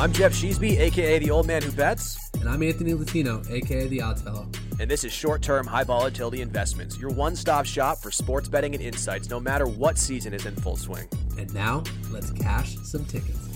[0.00, 2.30] I'm Jeff Sheesby, aka the old man who bets.
[2.38, 4.46] And I'm Anthony Latino, aka the Odds Fellow.
[4.78, 8.76] And this is short term, high volatility investments, your one stop shop for sports betting
[8.76, 11.08] and insights, no matter what season is in full swing.
[11.36, 11.82] And now,
[12.12, 13.48] let's cash some tickets.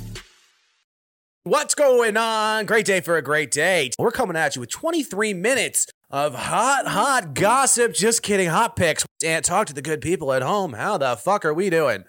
[1.44, 2.66] What's going on?
[2.66, 3.90] Great day for a great day.
[3.96, 7.95] We're coming at you with 23 minutes of hot, hot gossip.
[7.95, 9.06] Just kidding, hot picks.
[9.24, 10.72] And talk to the good people at home.
[10.72, 12.02] How the fuck are we doing?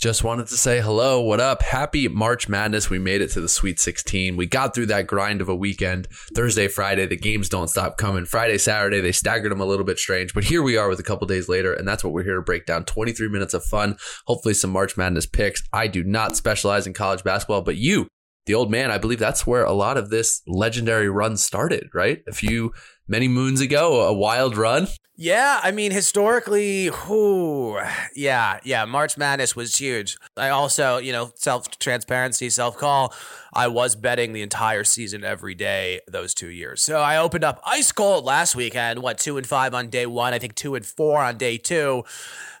[0.00, 1.60] Just wanted to say hello, what up?
[1.60, 2.88] Happy March Madness.
[2.88, 4.34] We made it to the Sweet 16.
[4.34, 6.08] We got through that grind of a weekend.
[6.34, 8.24] Thursday, Friday, the games don't stop coming.
[8.24, 11.02] Friday, Saturday, they staggered them a little bit strange, but here we are with a
[11.02, 12.86] couple days later, and that's what we're here to break down.
[12.86, 15.62] 23 minutes of fun, hopefully some March Madness picks.
[15.70, 18.08] I do not specialize in college basketball, but you,
[18.46, 22.22] the old man, I believe that's where a lot of this legendary run started, right?
[22.26, 22.72] If few
[23.10, 24.86] many moons ago, a wild run.
[25.16, 27.78] Yeah, I mean, historically, whoo,
[28.16, 30.16] yeah, yeah, March Madness was huge.
[30.34, 33.12] I also, you know, self transparency, self call.
[33.52, 36.80] I was betting the entire season every day those two years.
[36.80, 39.02] So I opened up ice cold last weekend.
[39.02, 40.32] What two and five on day one?
[40.32, 42.04] I think two and four on day two.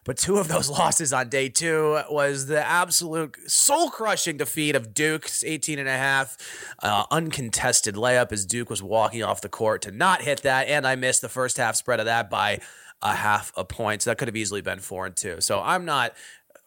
[0.04, 4.94] But two of those losses on day two was the absolute soul crushing defeat of
[4.94, 6.36] Duke's 18 and a half
[6.82, 10.68] uh, uncontested layup as Duke was walking off the court to not hit that.
[10.68, 12.60] And I missed the first half spread of that by
[13.02, 14.02] a half a point.
[14.02, 15.40] So that could have easily been four and two.
[15.40, 16.14] So I'm not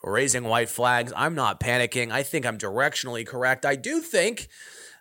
[0.04, 1.14] raising white flags.
[1.16, 2.11] I'm not panicking.
[2.11, 3.66] I think I'm directionally correct.
[3.66, 4.50] I do think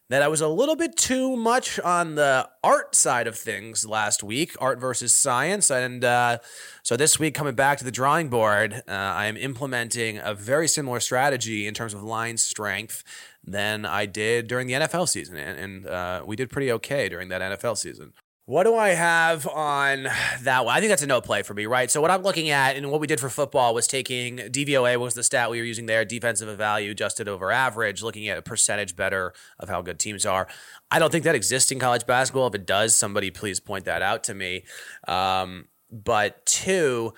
[0.09, 4.23] that I was a little bit too much on the art side of things last
[4.23, 5.71] week, art versus science.
[5.71, 6.39] And uh,
[6.83, 10.69] so this week, coming back to the drawing board, uh, I am implementing a very
[10.69, 13.05] similar strategy in terms of line strength
[13.45, 15.37] than I did during the NFL season.
[15.37, 18.13] And, and uh, we did pretty okay during that NFL season.
[18.45, 20.09] What do I have on
[20.43, 20.77] that one?
[20.77, 21.89] I think that's a no play for me, right?
[21.89, 25.15] So what I'm looking at and what we did for football was taking DVOA was
[25.15, 28.97] the stat we were using there, defensive value adjusted over average, looking at a percentage
[28.97, 30.49] better of how good teams are.
[30.91, 32.49] I don't think that exists in college basketball.
[32.49, 34.65] If it does, somebody please point that out to me.
[35.07, 37.15] Um, but two,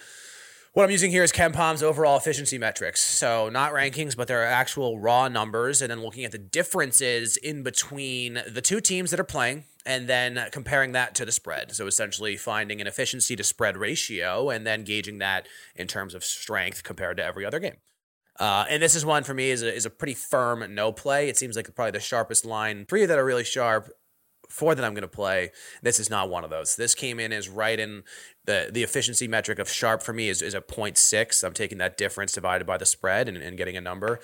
[0.74, 3.00] what I'm using here is KenPom's overall efficiency metrics.
[3.00, 7.62] So not rankings, but their actual raw numbers, and then looking at the differences in
[7.62, 11.72] between the two teams that are playing, and then comparing that to the spread.
[11.72, 15.46] So essentially finding an efficiency to spread ratio, and then gauging that
[15.76, 17.76] in terms of strength compared to every other game.
[18.40, 21.28] Uh, and this is one for me is a, is a pretty firm no play.
[21.28, 22.84] It seems like probably the sharpest line.
[22.88, 23.92] Three that are really sharp
[24.48, 25.50] four that I'm going to play.
[25.82, 26.76] This is not one of those.
[26.76, 28.02] This came in as right in
[28.46, 31.44] the the efficiency metric of sharp for me is, is a 0.6.
[31.44, 34.20] I'm taking that difference divided by the spread and, and getting a number.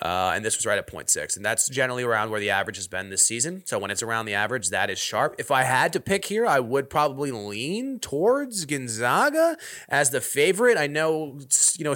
[0.00, 1.36] Uh, and this was right at 0.6.
[1.36, 3.62] And that's generally around where the average has been this season.
[3.66, 5.36] So when it's around the average, that is sharp.
[5.38, 9.56] If I had to pick here, I would probably lean towards Gonzaga
[9.88, 10.78] as the favorite.
[10.78, 11.38] I know,
[11.76, 11.94] you know,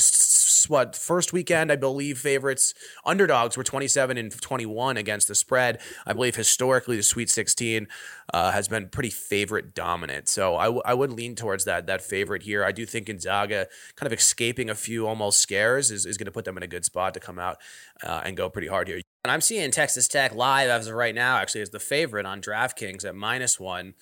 [0.69, 5.81] what first weekend I believe favorites underdogs were 27 and 21 against the spread.
[6.07, 7.87] I believe historically the Sweet 16
[8.33, 10.29] uh, has been pretty favorite dominant.
[10.29, 12.65] So I, w- I would lean towards that that favorite here.
[12.65, 16.32] I do think Gonzaga kind of escaping a few almost scares is, is going to
[16.32, 17.59] put them in a good spot to come out
[18.03, 19.00] uh, and go pretty hard here.
[19.25, 22.41] And I'm seeing Texas Tech live as of right now actually as the favorite on
[22.41, 23.94] DraftKings at minus one.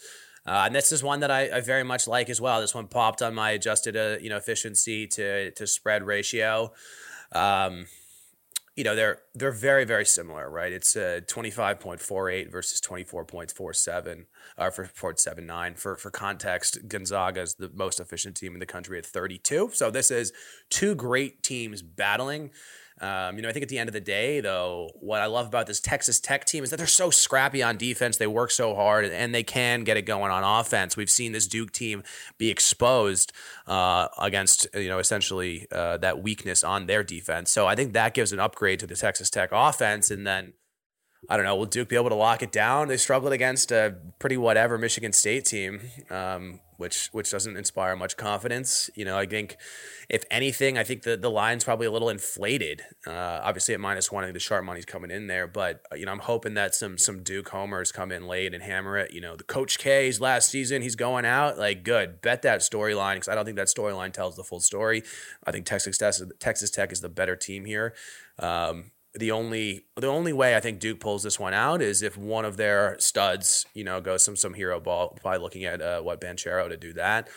[0.47, 2.60] Uh, and this is one that I, I, very much like as well.
[2.60, 6.72] This one popped on my adjusted, uh, you know, efficiency to to spread ratio.
[7.32, 7.86] Um,
[8.77, 10.73] you know, they're they're very very similar, right?
[10.73, 14.27] It's uh, twenty five point four eight versus twenty four point seven,
[14.71, 14.91] for
[15.47, 15.75] nine.
[15.75, 19.71] For for context, Gonzaga is the most efficient team in the country at thirty two.
[19.73, 20.33] So this is
[20.71, 22.51] two great teams battling.
[23.00, 25.47] Um, you know, I think at the end of the day, though, what I love
[25.47, 28.16] about this Texas Tech team is that they're so scrappy on defense.
[28.16, 30.97] They work so hard and they can get it going on offense.
[30.97, 32.05] We've seen this Duke team
[32.38, 33.32] be exposed
[33.66, 37.50] uh, against, you know, essentially uh, that weakness on their defense.
[37.50, 40.11] So I think that gives an upgrade to the Texas Tech offense.
[40.11, 40.53] And then
[41.29, 41.57] I don't know.
[41.57, 42.89] Will Duke be able to lock it down?
[42.89, 45.81] They struggled against a pretty whatever Michigan State team,
[46.11, 48.91] um, which which doesn't inspire much confidence.
[48.95, 49.57] You know, I think
[50.09, 52.82] if anything, I think the the line's probably a little inflated.
[53.06, 55.97] Uh, obviously, at minus one, I think the sharp money's coming in there, but uh,
[55.97, 59.12] you know, I'm hoping that some some Duke homers come in late and hammer it.
[59.12, 62.20] You know, the Coach K's last season, he's going out like good.
[62.20, 65.03] Bet that storyline because I don't think that storyline tells the full story.
[65.44, 67.94] I think Texas Texas Tech is the better team here.
[68.38, 72.16] Um, the only the only way I think Duke pulls this one out is if
[72.16, 76.00] one of their studs, you know, goes some some hero ball by looking at uh,
[76.00, 77.28] what Banchero to do that.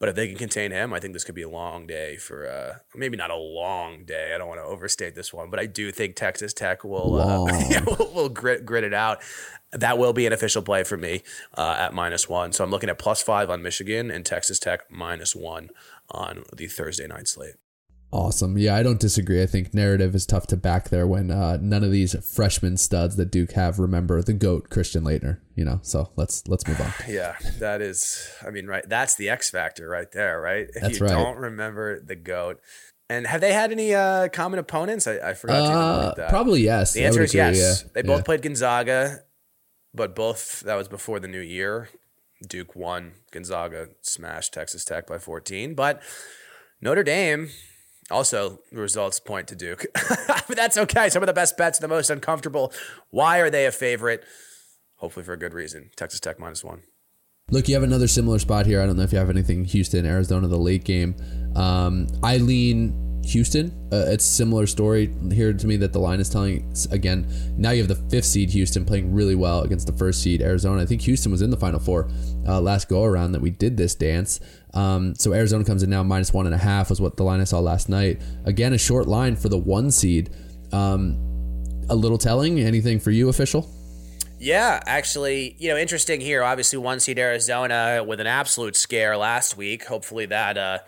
[0.00, 2.48] But if they can contain him, I think this could be a long day for
[2.48, 4.32] uh, maybe not a long day.
[4.34, 7.44] I don't want to overstate this one, but I do think Texas Tech will uh,
[7.86, 9.20] will, will grit grit it out.
[9.72, 11.22] That will be an official play for me
[11.56, 12.52] uh, at minus one.
[12.52, 15.70] So I'm looking at plus five on Michigan and Texas Tech minus one
[16.10, 17.54] on the Thursday night slate.
[18.14, 18.56] Awesome.
[18.56, 19.42] Yeah, I don't disagree.
[19.42, 23.16] I think narrative is tough to back there when uh, none of these freshman studs
[23.16, 25.40] that Duke have remember the goat Christian Laettner.
[25.56, 26.92] You know, so let's let's move on.
[27.08, 28.30] Yeah, that is.
[28.46, 28.88] I mean, right.
[28.88, 30.68] That's the X factor right there, right?
[30.72, 31.12] If That's you right.
[31.12, 32.60] don't remember the goat,
[33.10, 35.08] and have they had any uh, common opponents?
[35.08, 36.28] I, I forgot Uh, that.
[36.30, 36.92] probably yes.
[36.92, 37.82] The answer is agree, yes.
[37.84, 37.88] yeah.
[37.94, 38.22] They both Yeah.
[38.26, 39.22] played Gonzaga,
[39.92, 41.88] but both that was before the new year.
[42.48, 43.14] Duke won.
[43.32, 45.74] Gonzaga smashed Texas Tech by 14.
[45.74, 46.00] But
[46.80, 47.48] Notre Dame
[48.10, 49.86] also the results point to Duke.
[49.94, 51.08] but that's okay.
[51.08, 52.72] Some of the best bets, the most uncomfortable.
[53.10, 54.24] Why are they a favorite?
[54.96, 55.90] Hopefully for a good reason.
[55.96, 56.82] Texas Tech minus one.
[57.50, 58.80] Look, you have another similar spot here.
[58.80, 61.14] I don't know if you have anything Houston, Arizona, the late game.
[61.54, 63.70] Um, I lean Houston.
[63.92, 66.72] Uh, it's similar story here to me that the line is telling.
[66.90, 70.40] Again, now you have the fifth seed Houston playing really well against the first seed
[70.40, 70.82] Arizona.
[70.82, 72.08] I think Houston was in the final four
[72.46, 74.40] uh, last go around that we did this dance.
[74.72, 77.40] Um, so Arizona comes in now minus one and a half was what the line
[77.40, 78.20] I saw last night.
[78.44, 80.30] Again, a short line for the one seed.
[80.72, 81.16] Um,
[81.88, 82.58] a little telling.
[82.60, 83.70] Anything for you, official?
[84.38, 86.42] Yeah, actually, you know, interesting here.
[86.42, 89.84] Obviously, one seed Arizona with an absolute scare last week.
[89.86, 90.78] Hopefully, that uh,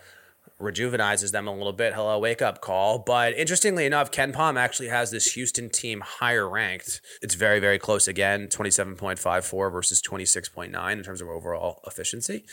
[0.59, 1.93] rejuvenizes them a little bit.
[1.93, 2.99] Hello, wake up call.
[2.99, 7.01] But interestingly enough, KenPom actually has this Houston team higher ranked.
[7.21, 12.45] It's very, very close again 27.54 versus 26.9 in terms of overall efficiency.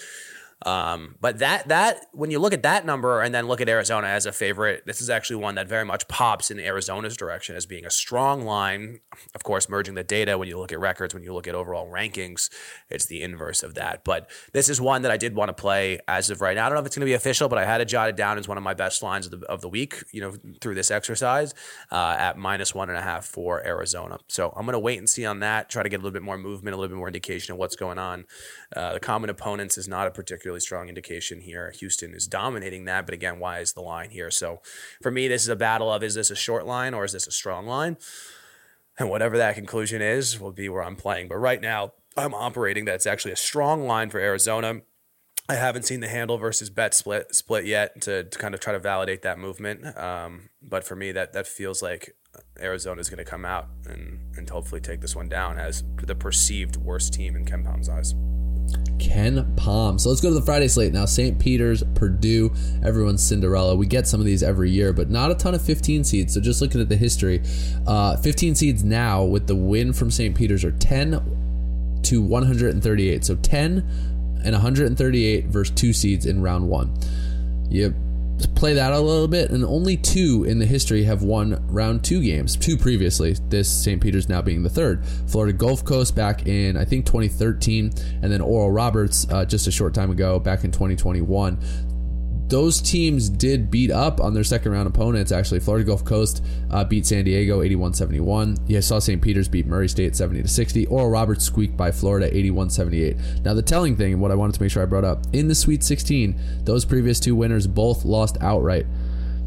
[0.62, 4.06] Um, but that that when you look at that number and then look at Arizona
[4.08, 7.66] as a favorite, this is actually one that very much pops in Arizona's direction as
[7.66, 9.00] being a strong line.
[9.34, 11.90] Of course, merging the data when you look at records, when you look at overall
[11.90, 12.50] rankings,
[12.88, 14.04] it's the inverse of that.
[14.04, 16.66] But this is one that I did want to play as of right now.
[16.66, 18.38] I don't know if it's going to be official, but I had it jotted down
[18.38, 20.02] as one of my best lines of the, of the week.
[20.12, 21.54] You know, through this exercise
[21.90, 24.18] uh, at minus one and a half for Arizona.
[24.28, 25.68] So I'm going to wait and see on that.
[25.68, 27.76] Try to get a little bit more movement, a little bit more indication of what's
[27.76, 28.24] going on.
[28.74, 30.10] Uh, the common opponents is not a
[30.44, 31.72] particularly strong indication here.
[31.80, 34.30] Houston is dominating that, but again, why is the line here?
[34.30, 34.60] So
[35.00, 37.26] for me, this is a battle of is this a short line or is this
[37.26, 37.96] a strong line?
[38.98, 41.28] And whatever that conclusion is, will be where I'm playing.
[41.28, 44.82] But right now, I'm operating that it's actually a strong line for Arizona.
[45.48, 48.74] I haven't seen the handle versus bet split split yet to, to kind of try
[48.74, 49.96] to validate that movement.
[49.96, 52.14] Um, but for me, that that feels like
[52.60, 56.14] Arizona is going to come out and and hopefully take this one down as the
[56.14, 58.14] perceived worst team in KenPom's eyes.
[59.08, 60.00] KenPom.
[60.00, 61.04] So let's go to the Friday slate now.
[61.04, 61.38] St.
[61.38, 62.52] Peter's, Purdue,
[62.82, 63.76] everyone's Cinderella.
[63.76, 66.34] We get some of these every year, but not a ton of 15 seeds.
[66.34, 67.42] So just looking at the history,
[67.86, 70.34] uh, 15 seeds now with the win from St.
[70.34, 73.24] Peter's are 10 to 138.
[73.24, 73.78] So 10
[74.44, 76.94] and 138 versus two seeds in round one.
[77.70, 77.94] You
[78.54, 82.22] play that a little bit, and only two in the history have won round two
[82.22, 82.56] games.
[82.56, 83.36] Two previously.
[83.48, 84.00] This St.
[84.00, 85.04] Peter's now being the third.
[85.26, 87.92] Florida Gulf Coast back in I think 2013,
[88.22, 91.58] and then Oral Roberts uh, just a short time ago back in 2021
[92.48, 95.32] those teams did beat up on their second round opponents.
[95.32, 98.58] Actually, Florida Gulf Coast uh, beat San Diego 81 71.
[98.66, 99.20] You saw St.
[99.20, 100.86] Peter's beat Murray State 70 60.
[100.86, 103.16] Oral Roberts squeaked by Florida 81 78.
[103.44, 105.54] Now, the telling thing, what I wanted to make sure I brought up in the
[105.54, 108.86] Sweet 16, those previous two winners both lost outright.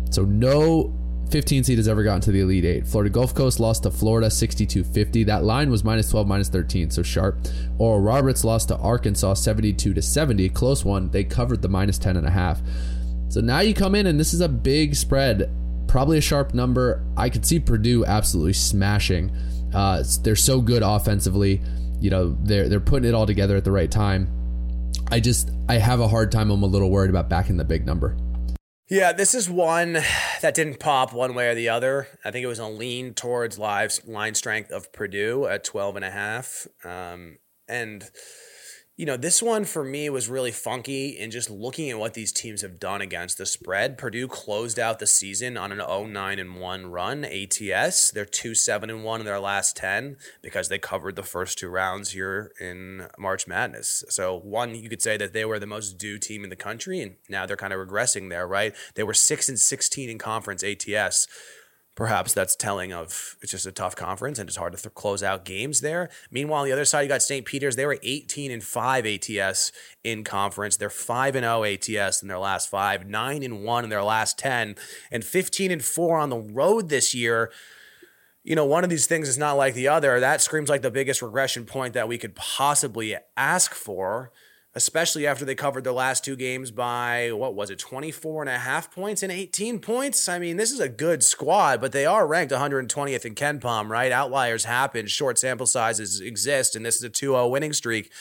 [0.10, 0.94] So, no
[1.32, 2.88] 15 seed has ever gotten to the Elite Eight.
[2.88, 5.24] Florida Gulf Coast lost to Florida 62 50.
[5.26, 7.38] That line was minus 12, minus 13, so sharp.
[7.78, 10.50] Oral Roberts lost to Arkansas 72 to 70.
[10.50, 11.10] Close one.
[11.10, 12.62] They covered the minus 10 and a half.
[13.30, 15.52] So now you come in, and this is a big spread,
[15.88, 17.04] probably a sharp number.
[17.18, 19.32] I could see Purdue absolutely smashing.
[19.74, 21.62] Uh, they're so good offensively.
[22.00, 24.30] You know, they're they're putting it all together at the right time.
[25.12, 26.52] I just I have a hard time.
[26.52, 28.18] I'm a little worried about backing the big number.
[28.90, 30.00] Yeah, this is one
[30.42, 32.08] that didn't pop one way or the other.
[32.24, 36.06] I think it was a lean towards live line strength of Purdue at 12 and
[36.06, 36.68] a half.
[36.86, 38.10] Um, and
[38.98, 42.32] you know, this one for me was really funky in just looking at what these
[42.32, 43.96] teams have done against the spread.
[43.96, 48.10] Purdue closed out the season on an 0-9 and 1 run ATS.
[48.10, 52.10] They're 2-7 and 1 in their last 10 because they covered the first two rounds
[52.12, 54.04] here in March Madness.
[54.10, 57.00] So, one you could say that they were the most due team in the country
[57.00, 58.74] and now they're kind of regressing there, right?
[58.96, 61.28] They were 6 and 16 in conference ATS
[61.98, 65.24] perhaps that's telling of it's just a tough conference and it's hard to th- close
[65.24, 66.10] out games there.
[66.30, 67.44] Meanwhile, on the other side, you got St.
[67.44, 67.76] Peter's.
[67.76, 69.72] They were 18 and 5 ATS
[70.04, 70.78] in conference.
[70.78, 74.38] They're 5 and 0 ATS in their last five, 9 and 1 in their last
[74.38, 74.76] 10,
[75.12, 77.52] and 15 and 4 on the road this year.
[78.44, 80.20] You know, one of these things is not like the other.
[80.20, 84.32] That screams like the biggest regression point that we could possibly ask for
[84.78, 88.60] especially after they covered their last two games by what was it 24 and a
[88.60, 90.30] half points and 18 points?
[90.30, 94.12] I mean this is a good squad but they are ranked 120th in KenPom right?
[94.12, 95.08] Outliers happen.
[95.08, 98.12] Short sample sizes exist and this is a 2-0 winning streak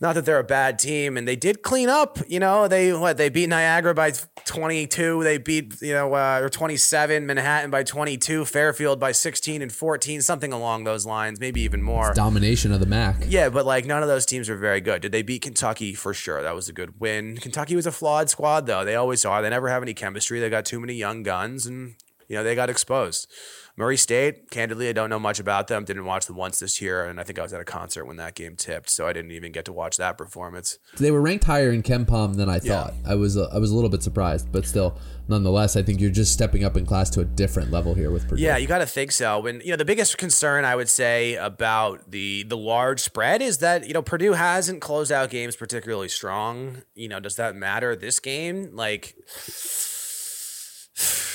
[0.00, 2.18] not that they're a bad team, and they did clean up.
[2.28, 4.12] You know, they what they beat Niagara by
[4.44, 5.24] 22.
[5.24, 10.22] They beat you know uh, or 27 Manhattan by 22, Fairfield by 16 and 14,
[10.22, 12.12] something along those lines, maybe even more.
[12.14, 13.26] Domination of the MAAC.
[13.28, 15.02] Yeah, but like none of those teams were very good.
[15.02, 16.42] Did they beat Kentucky for sure?
[16.42, 17.36] That was a good win.
[17.36, 18.84] Kentucky was a flawed squad though.
[18.84, 19.42] They always are.
[19.42, 20.38] They never have any chemistry.
[20.38, 21.96] They got too many young guns, and
[22.28, 23.30] you know they got exposed.
[23.78, 25.84] Murray State, candidly, I don't know much about them.
[25.84, 28.16] Didn't watch them once this year, and I think I was at a concert when
[28.16, 30.80] that game tipped, so I didn't even get to watch that performance.
[30.98, 32.94] They were ranked higher in KenPom than I thought.
[33.06, 36.10] I was uh, I was a little bit surprised, but still, nonetheless, I think you're
[36.10, 38.42] just stepping up in class to a different level here with Purdue.
[38.42, 39.38] Yeah, you got to think so.
[39.38, 43.58] When you know the biggest concern I would say about the the large spread is
[43.58, 46.82] that you know Purdue hasn't closed out games particularly strong.
[46.96, 48.70] You know, does that matter this game?
[48.72, 49.14] Like.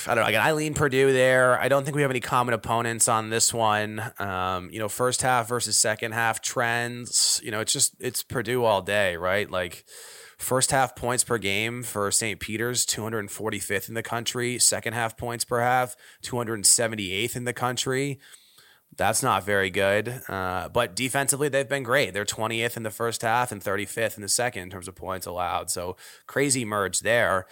[0.07, 0.39] I don't know.
[0.39, 1.59] I lean Purdue there.
[1.59, 4.01] I don't think we have any common opponents on this one.
[4.19, 7.39] Um, you know, first half versus second half trends.
[7.43, 9.49] You know, it's just it's Purdue all day, right?
[9.49, 9.85] Like
[10.37, 12.39] first half points per game for St.
[12.39, 14.59] Peter's, 245th in the country.
[14.59, 18.19] Second half points per half, 278th in the country.
[18.95, 20.21] That's not very good.
[20.27, 22.13] Uh, but defensively, they've been great.
[22.13, 25.25] They're 20th in the first half and 35th in the second in terms of points
[25.25, 25.71] allowed.
[25.71, 25.95] So
[26.27, 27.47] crazy merge there.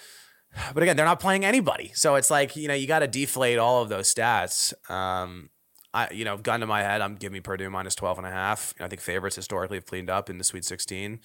[0.73, 1.91] But again, they're not playing anybody.
[1.93, 4.73] So it's like, you know, you got to deflate all of those stats.
[4.91, 5.49] Um,
[5.93, 8.31] I, you know, gun to my head, I'm giving me Purdue minus 12 and a
[8.31, 8.73] half.
[8.77, 11.19] You know, I think favorites historically have cleaned up in the Sweet 16.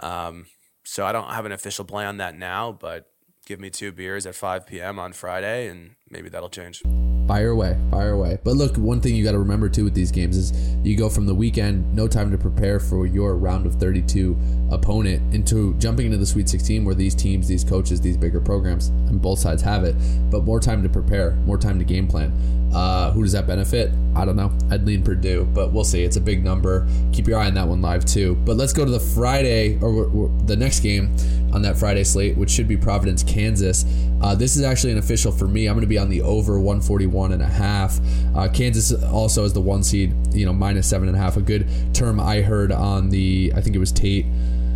[0.00, 0.46] Um,
[0.84, 3.10] so I don't have an official play on that now, but
[3.46, 4.98] give me two beers at 5 p.m.
[4.98, 6.82] on Friday and maybe that'll change.
[7.26, 8.38] Fire away, fire away.
[8.44, 10.52] But look, one thing you got to remember too with these games is
[10.84, 14.36] you go from the weekend, no time to prepare for your round of 32
[14.70, 18.88] opponent, into jumping into the Sweet 16 where these teams, these coaches, these bigger programs,
[18.88, 19.96] and both sides have it,
[20.30, 22.30] but more time to prepare, more time to game plan.
[22.74, 23.92] Uh, who does that benefit?
[24.16, 24.52] I don't know.
[24.70, 26.02] I'd lean Purdue, but we'll see.
[26.02, 26.88] It's a big number.
[27.12, 28.34] Keep your eye on that one live too.
[28.44, 31.14] But let's go to the Friday or, or the next game
[31.52, 33.84] on that Friday slate, which should be Providence, Kansas.
[34.20, 35.68] Uh, this is actually an official for me.
[35.68, 37.98] I'm going to be on the over 141 and a half.
[38.34, 41.36] Uh, Kansas also is the one seed, you know, minus seven and a half.
[41.36, 44.26] A good term I heard on the, I think it was Tate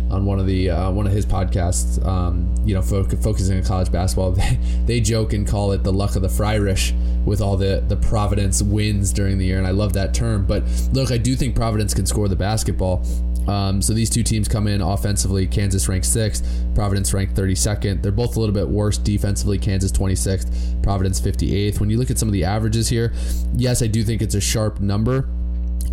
[0.09, 3.63] on one of the uh, one of his podcasts, um, you know, fo- focusing on
[3.63, 4.31] college basketball.
[4.39, 6.93] They, they joke and call it the luck of the Friarish
[7.25, 10.47] with all the the Providence wins during the year, and I love that term.
[10.47, 13.05] But look, I do think Providence can score the basketball.
[13.47, 15.47] Um, so these two teams come in offensively.
[15.47, 18.01] Kansas ranked sixth, Providence ranked 32nd.
[18.01, 19.57] They're both a little bit worse defensively.
[19.57, 21.79] Kansas 26th, Providence 58th.
[21.79, 23.13] When you look at some of the averages here,
[23.55, 25.27] yes, I do think it's a sharp number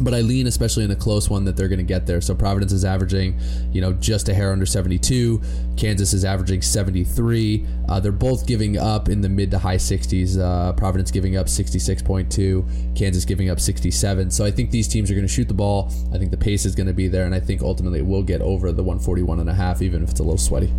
[0.00, 2.20] but I lean, especially in a close one, that they're going to get there.
[2.20, 3.38] So Providence is averaging,
[3.72, 5.40] you know, just a hair under 72.
[5.76, 7.66] Kansas is averaging 73.
[7.88, 10.38] Uh, they're both giving up in the mid to high 60s.
[10.38, 12.96] Uh, Providence giving up 66.2.
[12.96, 14.30] Kansas giving up 67.
[14.30, 15.92] So I think these teams are going to shoot the ball.
[16.12, 18.22] I think the pace is going to be there, and I think ultimately it will
[18.22, 20.72] get over the 141 and a half, even if it's a little sweaty.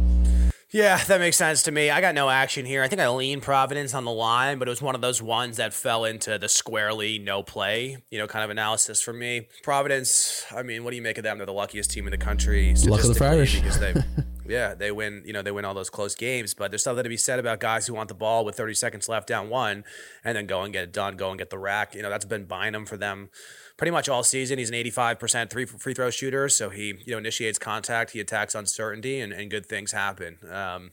[0.72, 1.90] Yeah, that makes sense to me.
[1.90, 2.84] I got no action here.
[2.84, 5.58] I think I lean Providence on the line, but it was one of those ones
[5.58, 9.48] that fell into the squarely no play, you know, kind of analysis for me.
[9.64, 11.38] Providence, I mean, what do you make of them?
[11.38, 12.76] They're the luckiest team in the country.
[12.86, 13.56] Luck of the Friars.
[13.56, 13.94] Because they,
[14.50, 17.10] yeah, they win, you know, they win all those close games, but there's something to
[17.10, 19.84] be said about guys who want the ball with 30 seconds left down one
[20.24, 21.96] and then go and get it done, go and get the rack.
[21.96, 23.30] You know, that's been Bynum for them
[23.78, 24.58] pretty much all season.
[24.58, 28.56] He's an 85% three free throw shooter, so he you know initiates contact, he attacks
[28.56, 30.38] uncertainty, and, and good things happen.
[30.52, 30.92] Um,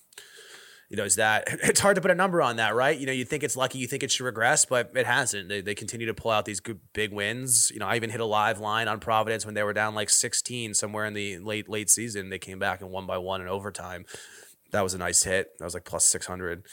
[0.94, 2.96] you know, is that it's hard to put a number on that, right?
[2.96, 5.48] You know, you think it's lucky, you think it should regress, but it hasn't.
[5.48, 7.72] They, they continue to pull out these good big wins.
[7.74, 10.08] You know, I even hit a live line on Providence when they were down like
[10.08, 12.30] 16 somewhere in the late late season.
[12.30, 14.04] They came back and won by one in overtime.
[14.74, 15.56] That was a nice hit.
[15.58, 16.64] That was like plus 600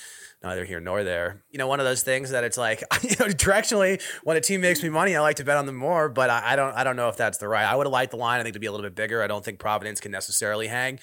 [0.43, 1.43] neither here nor there.
[1.51, 4.61] You know, one of those things that it's like, you know, directionally, when a team
[4.61, 6.83] makes me money, I like to bet on them more, but I, I don't, I
[6.83, 7.63] don't know if that's the right.
[7.63, 8.39] I would have liked the line.
[8.39, 9.21] I think to be a little bit bigger.
[9.21, 10.99] I don't think Providence can necessarily hang,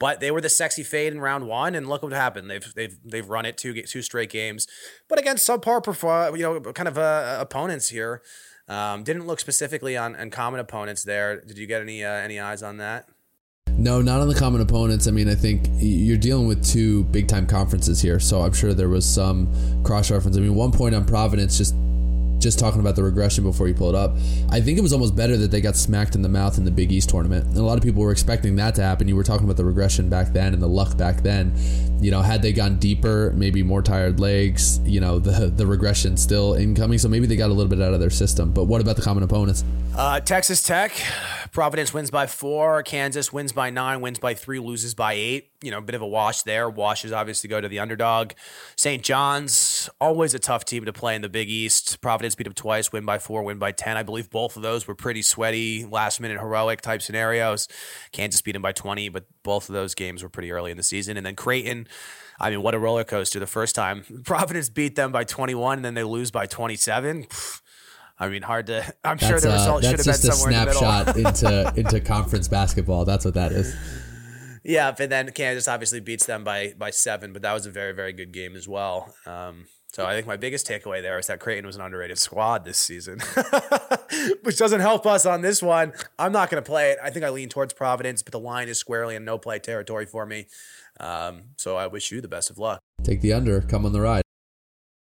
[0.00, 2.50] but they were the sexy fade in round one, and look what happened.
[2.50, 4.66] They've, they've, they've run it two, two straight games,
[5.08, 8.22] but against subpar, perform, you know, kind of uh, opponents here.
[8.66, 11.40] Um, didn't look specifically on, on common opponents there.
[11.40, 13.08] Did you get any, uh, any eyes on that?
[13.76, 15.06] No, not on the common opponents.
[15.06, 18.74] I mean, I think you're dealing with two big time conferences here, so I'm sure
[18.74, 19.48] there was some
[19.82, 20.36] cross reference.
[20.36, 21.74] I mean, one point on Providence, just
[22.40, 24.16] just talking about the regression before you pull it up,
[24.50, 26.70] I think it was almost better that they got smacked in the mouth in the
[26.70, 27.46] Big East tournament.
[27.46, 29.08] And a lot of people were expecting that to happen.
[29.08, 31.52] You were talking about the regression back then and the luck back then.
[32.00, 36.16] You know, had they gone deeper, maybe more tired legs, you know, the the regression
[36.16, 36.98] still incoming.
[36.98, 38.52] So maybe they got a little bit out of their system.
[38.52, 39.64] But what about the common opponents?
[39.94, 40.92] Uh, Texas Tech,
[41.52, 42.82] Providence wins by four.
[42.84, 45.50] Kansas wins by nine, wins by three, loses by eight.
[45.62, 46.70] You know, a bit of a wash there.
[46.70, 48.32] Washes obviously go to the underdog.
[48.76, 49.02] St.
[49.02, 52.00] John's, always a tough team to play in the Big East.
[52.00, 53.96] Providence Beat them twice, win by four, win by 10.
[53.96, 57.68] I believe both of those were pretty sweaty, last minute heroic type scenarios.
[58.12, 60.82] Kansas beat them by 20, but both of those games were pretty early in the
[60.82, 61.16] season.
[61.16, 61.86] And then Creighton,
[62.38, 64.04] I mean, what a roller coaster the first time.
[64.24, 67.26] Providence beat them by 21, and then they lose by 27.
[68.22, 68.84] I mean, hard to.
[69.02, 70.82] I'm that's, sure the result uh, should have been somewhere in the middle.
[70.82, 73.06] That's just a snapshot into into conference basketball.
[73.06, 73.74] That's what that is.
[74.62, 77.92] Yeah, but then Kansas obviously beats them by by seven, but that was a very
[77.92, 79.14] very good game as well.
[79.24, 82.64] Um, so I think my biggest takeaway there is that Creighton was an underrated squad
[82.64, 83.20] this season,
[84.42, 85.92] which doesn't help us on this one.
[86.18, 86.98] I'm not going to play it.
[87.02, 90.06] I think I lean towards Providence, but the line is squarely in no play territory
[90.06, 90.46] for me.
[91.00, 92.80] Um, so I wish you the best of luck.
[93.02, 94.22] Take the under, come on the ride.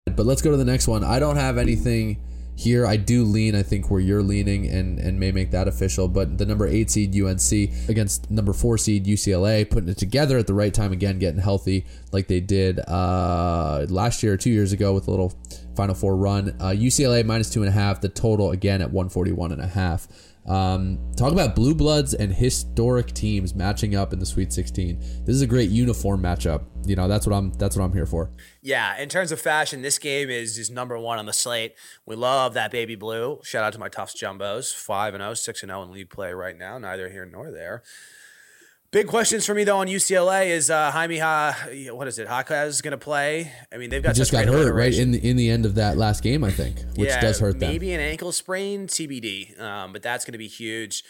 [0.05, 1.03] But let's go to the next one.
[1.03, 2.21] I don't have anything
[2.57, 6.07] here, I do lean, I think, where you're leaning and, and may make that official.
[6.07, 7.51] But the number eight seed UNC
[7.87, 11.85] against number four seed UCLA, putting it together at the right time again, getting healthy
[12.11, 15.33] like they did uh, last year or two years ago with a little
[15.75, 16.55] Final Four run.
[16.59, 20.07] Uh, UCLA minus two and a half, the total again at 141 and a half.
[20.47, 24.99] Um, talk about blue bloods and historic teams matching up in the Sweet 16.
[25.25, 26.63] This is a great uniform matchup.
[26.85, 28.31] You know, that's what I'm that's what I'm here for.
[28.61, 31.75] Yeah, in terms of fashion, this game is is number one on the slate.
[32.05, 33.39] We love that baby blue.
[33.43, 36.31] Shout out to my Tufts Jumbos, five and 0, 6 and 0 in league play
[36.31, 36.77] right now.
[36.77, 37.83] Neither here nor there.
[38.89, 42.27] Big questions for me though on UCLA is uh, Jaime ha, what is it?
[42.27, 43.51] Jaquez going to play?
[43.71, 45.75] I mean, they've got he just got hurt right in the in the end of
[45.75, 47.69] that last game, I think, which yeah, does hurt them.
[47.69, 49.59] Maybe an ankle sprain, TBD.
[49.59, 51.03] Um, but that's going to be huge.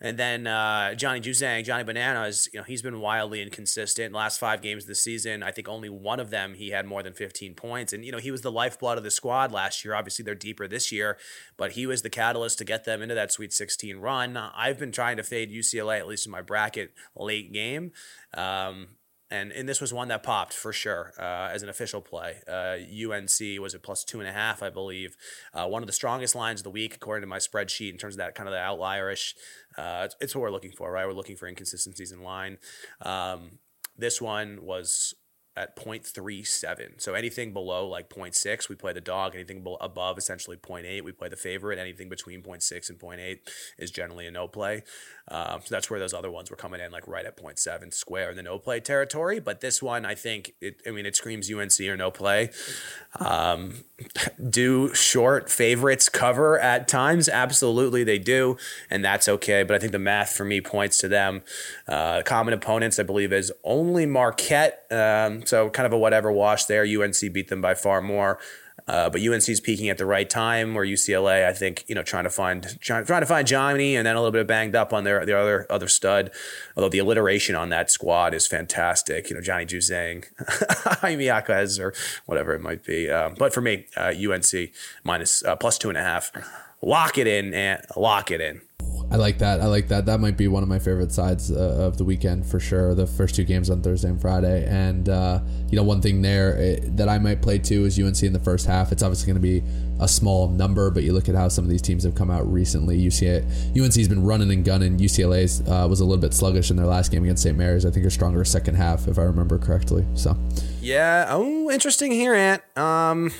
[0.00, 4.12] And then uh, Johnny Juzang, Johnny Bananas, you know, he's been wildly inconsistent.
[4.12, 7.02] Last five games of the season, I think only one of them he had more
[7.02, 7.92] than 15 points.
[7.92, 9.94] And, you know, he was the lifeblood of the squad last year.
[9.94, 11.16] Obviously, they're deeper this year,
[11.56, 14.36] but he was the catalyst to get them into that Sweet 16 run.
[14.36, 17.92] I've been trying to fade UCLA, at least in my bracket, late game.
[18.36, 18.88] Um,
[19.34, 22.36] and and this was one that popped for sure uh, as an official play.
[22.46, 22.76] Uh,
[23.10, 25.16] UNC was at plus two and a half, I believe.
[25.52, 28.14] Uh, one of the strongest lines of the week, according to my spreadsheet, in terms
[28.14, 29.34] of that kind of the outlierish.
[29.76, 31.06] Uh, it's, it's, what we're looking for, right?
[31.06, 32.58] We're looking for inconsistencies in line.
[33.02, 33.58] Um,
[33.96, 35.14] this one was
[35.56, 37.00] at 0.37.
[37.00, 39.34] So anything below like 0.6, we play the dog.
[39.34, 41.78] Anything above essentially 0.8, we play the favorite.
[41.78, 43.38] Anything between 0.6 and 0.8
[43.78, 44.82] is generally a no play.
[45.28, 48.30] Um, so that's where those other ones were coming in like right at 0.7 square
[48.30, 49.38] in the no play territory.
[49.38, 52.50] But this one, I think, it, I mean, it screams UNC or no play.
[53.20, 53.84] Um,
[54.50, 57.28] do short favorites cover at times?
[57.28, 58.56] Absolutely, they do.
[58.90, 59.62] And that's okay.
[59.62, 61.42] But I think the math for me points to them.
[61.86, 64.84] Uh, common opponents, I believe, is only Marquette.
[64.90, 66.84] Um, so kind of a whatever wash there.
[66.84, 68.38] UNC beat them by far more.
[68.86, 70.74] Uh, but UNC is peaking at the right time.
[70.74, 74.06] Where UCLA, I think, you know, trying to find trying, trying to find Johnny, and
[74.06, 76.30] then a little bit banged up on their the other other stud.
[76.76, 79.30] Although the alliteration on that squad is fantastic.
[79.30, 80.26] You know, Johnny Juzang,
[81.20, 81.94] Jaquez, or
[82.26, 83.10] whatever it might be.
[83.10, 84.70] Um, but for me, uh, UNC
[85.02, 86.30] minus uh, plus two and a half.
[86.82, 88.60] Lock it in and lock it in.
[89.14, 89.60] I like that.
[89.60, 90.06] I like that.
[90.06, 92.96] That might be one of my favorite sides uh, of the weekend for sure.
[92.96, 95.38] The first two games on Thursday and Friday, and uh,
[95.70, 98.32] you know one thing there it, eh, that I might play too is UNC in
[98.32, 98.90] the first half.
[98.90, 99.62] It's obviously going to be
[100.00, 102.52] a small number, but you look at how some of these teams have come out
[102.52, 103.00] recently.
[103.00, 103.44] UCLA,
[103.80, 104.98] UNC's been running and gunning.
[104.98, 107.56] UCLA's uh, was a little bit sluggish in their last game against St.
[107.56, 107.86] Mary's.
[107.86, 110.04] I think a stronger second half if I remember correctly.
[110.14, 110.36] So
[110.80, 111.26] yeah.
[111.28, 112.76] Oh, interesting here, Ant.
[112.76, 113.30] Um,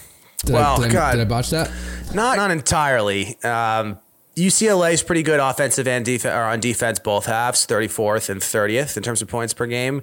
[0.45, 1.69] did well, I, did, I, did I botch that?
[2.15, 3.43] Not not entirely.
[3.43, 3.99] Um,
[4.37, 8.97] UCLA is pretty good offensive and def- or on defense, both halves, 34th and 30th
[8.97, 10.03] in terms of points per game.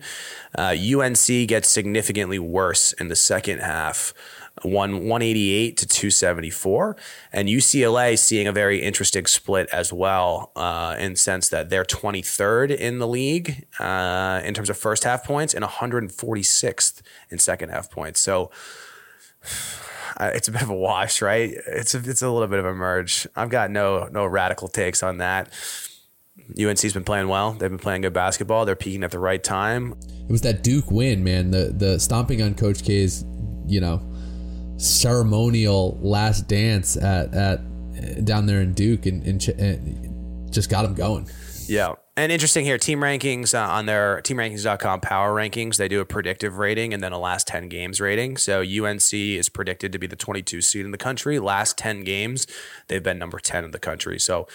[0.57, 4.13] Uh, UNC gets significantly worse in the second half,
[4.61, 6.95] one 188 to 274,
[7.33, 12.73] and UCLA seeing a very interesting split as well, uh, in sense that they're 23rd
[12.75, 17.91] in the league uh, in terms of first half points and 146th in second half
[17.91, 18.21] points.
[18.21, 18.49] So
[20.27, 21.51] it's a bit of a wash, right?
[21.67, 23.27] It's a, it's a little bit of a merge.
[23.35, 25.51] I've got no no radical takes on that.
[26.59, 27.53] UNC's been playing well.
[27.53, 28.65] They've been playing good basketball.
[28.65, 29.95] They're peaking at the right time.
[30.23, 31.51] It was that Duke win, man.
[31.51, 33.25] The the stomping on Coach K's,
[33.67, 34.01] you know,
[34.77, 40.93] ceremonial last dance at at down there in Duke and, and, and just got him
[40.93, 41.29] going.
[41.67, 41.95] Yeah.
[42.17, 46.57] And interesting here, team rankings uh, on their teamrankings.com power rankings, they do a predictive
[46.57, 48.35] rating and then a last 10 games rating.
[48.35, 51.39] So UNC is predicted to be the 22 seed in the country.
[51.39, 52.47] Last 10 games,
[52.89, 54.19] they've been number 10 in the country.
[54.19, 54.45] So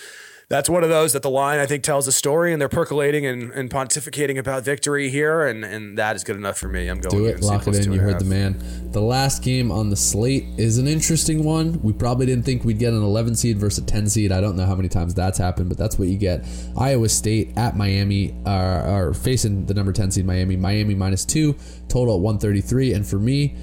[0.48, 3.26] that's one of those that the line I think tells a story, and they're percolating
[3.26, 6.86] and, and pontificating about victory here, and, and that is good enough for me.
[6.86, 7.16] I'm going.
[7.16, 7.92] Do it, lock it in.
[7.92, 8.92] You heard the man.
[8.92, 11.82] The last game on the slate is an interesting one.
[11.82, 14.30] We probably didn't think we'd get an 11 seed versus a 10 seed.
[14.30, 16.44] I don't know how many times that's happened, but that's what you get.
[16.78, 20.56] Iowa State at Miami are, are facing the number 10 seed Miami.
[20.56, 21.56] Miami minus two,
[21.88, 23.56] total at 133, and for me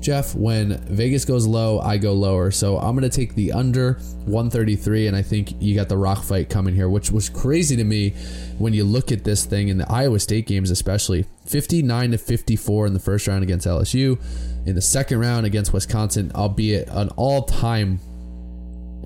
[0.00, 2.50] Jeff, when Vegas goes low, I go lower.
[2.50, 6.22] So I'm going to take the under 133, and I think you got the rock
[6.22, 8.10] fight coming here, which was crazy to me
[8.58, 12.86] when you look at this thing in the Iowa State games, especially 59 to 54
[12.86, 14.18] in the first round against LSU,
[14.66, 18.00] in the second round against Wisconsin, albeit an all time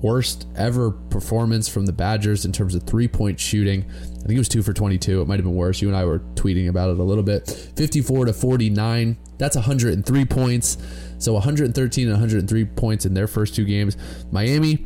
[0.05, 3.83] worst ever performance from the Badgers in terms of three point shooting.
[3.83, 5.21] I think it was two for 22.
[5.21, 5.81] It might have been worse.
[5.81, 7.49] You and I were tweeting about it a little bit.
[7.75, 10.77] 54 to 49 that's 103 points.
[11.17, 13.97] So 113 and 103 points in their first two games.
[14.31, 14.85] Miami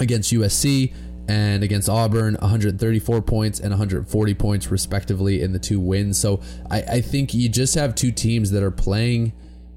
[0.00, 0.94] against USC
[1.28, 6.18] and against Auburn, 134 points and 140 points respectively in the two wins.
[6.18, 6.40] So
[6.70, 9.32] I, I think you just have two teams that are playing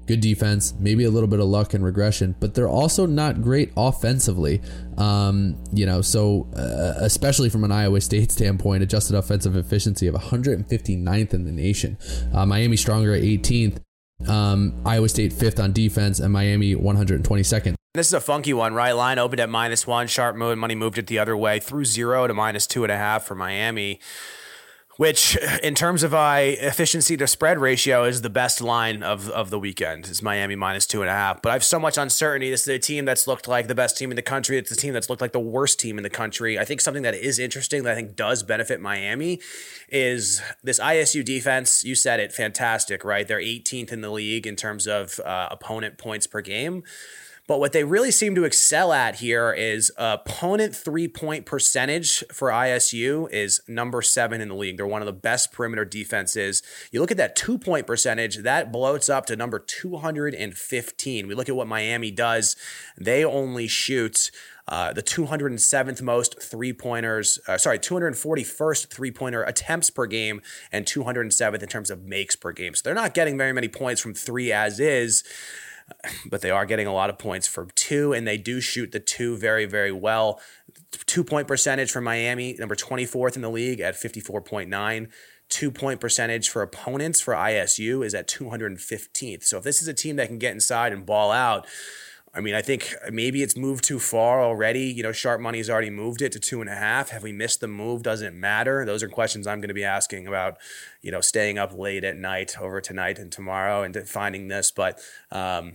[0.06, 3.72] good defense, maybe a little bit of luck and regression, but they're also not great
[3.76, 4.60] offensively.
[4.98, 10.14] Um, you know, so uh, especially from an Iowa State standpoint, adjusted offensive efficiency of
[10.14, 11.98] 159th in the nation.
[12.32, 13.80] Uh, Miami stronger at 18th.
[14.28, 17.74] Um, Iowa State fifth on defense, and Miami 122nd.
[17.94, 18.92] This is a funky one, right?
[18.92, 20.06] Line opened at minus one.
[20.06, 23.24] Sharp money moved it the other way through zero to minus two and a half
[23.24, 24.00] for Miami
[24.96, 29.50] which in terms of I efficiency to spread ratio is the best line of, of
[29.50, 31.42] the weekend is Miami minus two and a half.
[31.42, 32.50] But I have so much uncertainty.
[32.50, 34.58] This is a team that's looked like the best team in the country.
[34.58, 36.58] It's a team that's looked like the worst team in the country.
[36.58, 39.40] I think something that is interesting that I think does benefit Miami
[39.88, 41.84] is this ISU defense.
[41.84, 43.26] You said it, fantastic, right?
[43.26, 46.82] They're 18th in the league in terms of uh, opponent points per game.
[47.48, 52.50] But what they really seem to excel at here is opponent three point percentage for
[52.50, 54.76] ISU is number seven in the league.
[54.76, 56.62] They're one of the best perimeter defenses.
[56.92, 61.26] You look at that two point percentage, that bloats up to number 215.
[61.26, 62.54] We look at what Miami does,
[62.96, 64.30] they only shoot.
[64.68, 70.86] Uh, the 207th most three pointers, uh, sorry, 241st three pointer attempts per game, and
[70.86, 72.72] 207th in terms of makes per game.
[72.76, 75.24] So they're not getting very many points from three as is
[76.26, 79.00] but they are getting a lot of points for two, and they do shoot the
[79.00, 80.40] two very, very well.
[81.06, 85.08] Two point percentage for Miami, number 24th in the league at 54.9.
[85.48, 89.44] Two point percentage for opponents for ISU is at 215th.
[89.44, 91.66] So if this is a team that can get inside and ball out,
[92.34, 94.84] I mean, I think maybe it's moved too far already.
[94.84, 97.10] You know, Sharp Money's already moved it to two and a half.
[97.10, 98.02] Have we missed the move?
[98.02, 98.86] Does it matter?
[98.86, 100.56] Those are questions I'm going to be asking about,
[101.02, 104.70] you know, staying up late at night over tonight and tomorrow and finding this.
[104.70, 104.98] But
[105.30, 105.74] um,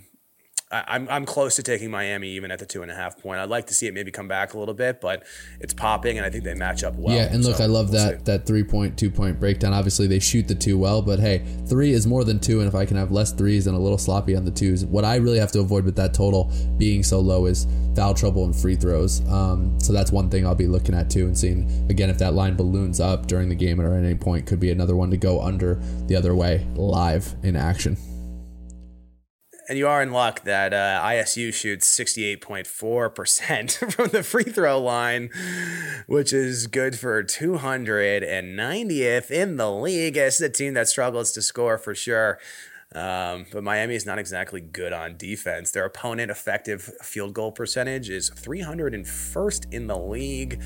[0.70, 3.40] I'm I'm close to taking Miami even at the two and a half point.
[3.40, 5.24] I'd like to see it maybe come back a little bit, but
[5.62, 7.16] it's popping, and I think they match up well.
[7.16, 8.24] Yeah, and look, so I love we'll that see.
[8.26, 9.72] that three point, two point breakdown.
[9.72, 12.76] Obviously, they shoot the two well, but hey, three is more than two, and if
[12.76, 15.40] I can have less threes and a little sloppy on the twos, what I really
[15.40, 19.26] have to avoid with that total being so low is foul trouble and free throws.
[19.30, 22.34] Um, so that's one thing I'll be looking at too, and seeing again if that
[22.34, 25.18] line balloons up during the game or at any point could be another one to
[25.18, 25.76] go under
[26.08, 27.96] the other way live in action.
[29.70, 35.30] And you are in luck that uh, ISU shoots 68.4% from the free throw line,
[36.06, 40.16] which is good for 290th in the league.
[40.16, 42.40] It's a team that struggles to score for sure.
[42.96, 45.72] Um, but Miami is not exactly good on defense.
[45.72, 50.62] Their opponent effective field goal percentage is 301st in the league.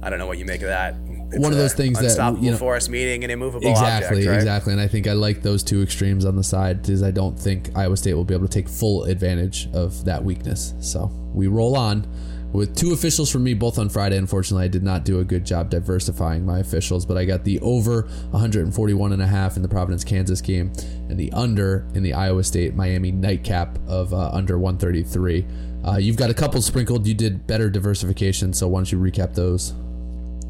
[0.00, 0.94] I don't know what you make of that.
[1.32, 4.28] It's One of those things that, unstoppable you know- force meeting an immovable exactly, object,
[4.28, 4.36] right?
[4.36, 4.72] exactly.
[4.72, 7.76] And I think I like those two extremes on the side because I don't think
[7.76, 10.74] Iowa State will be able to take full advantage of that weakness.
[10.80, 12.06] So we roll on
[12.54, 14.16] with two officials for me both on Friday.
[14.16, 17.58] Unfortunately, I did not do a good job diversifying my officials, but I got the
[17.60, 20.72] over 141 and a half in the Providence Kansas game
[21.08, 25.44] and the under in the Iowa State Miami nightcap of uh, under 133.
[25.84, 27.06] Uh, you've got a couple sprinkled.
[27.06, 29.74] You did better diversification, so why don't you recap those?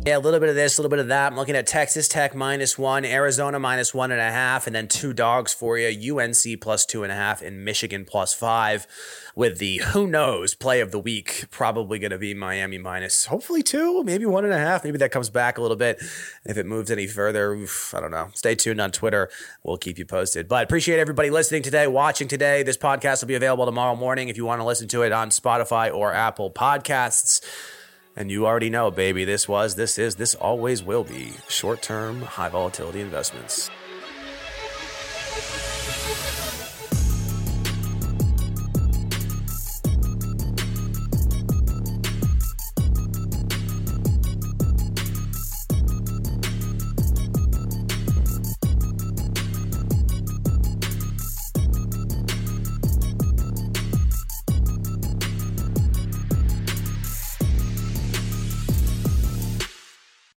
[0.07, 1.33] Yeah, a little bit of this, a little bit of that.
[1.33, 4.87] I'm looking at Texas Tech minus one, Arizona minus one and a half, and then
[4.87, 8.87] two dogs for you UNC plus two and a half, and Michigan plus five.
[9.35, 13.63] With the who knows play of the week, probably going to be Miami minus hopefully
[13.63, 14.85] two, maybe one and a half.
[14.85, 15.97] Maybe that comes back a little bit.
[16.45, 18.29] If it moves any further, oof, I don't know.
[18.35, 19.31] Stay tuned on Twitter.
[19.63, 20.49] We'll keep you posted.
[20.49, 22.63] But appreciate everybody listening today, watching today.
[22.63, 25.31] This podcast will be available tomorrow morning if you want to listen to it on
[25.31, 27.41] Spotify or Apple Podcasts.
[28.17, 32.23] And you already know, baby, this was, this is, this always will be short term,
[32.23, 33.71] high volatility investments.